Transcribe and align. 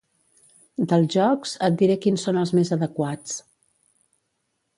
Dels 0.93 1.11
jocs, 1.17 1.53
et 1.67 1.77
diré 1.81 1.99
quins 2.07 2.25
són 2.29 2.41
els 2.45 2.55
més 2.61 2.73
adequats. 2.77 3.37